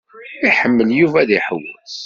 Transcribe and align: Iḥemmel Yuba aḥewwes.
Iḥemmel 0.47 0.89
Yuba 0.99 1.19
aḥewwes. 1.37 1.95